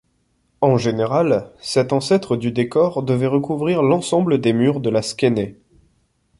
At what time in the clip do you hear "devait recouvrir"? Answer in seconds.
3.03-3.83